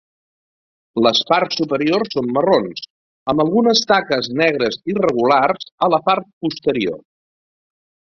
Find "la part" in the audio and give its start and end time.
5.97-6.31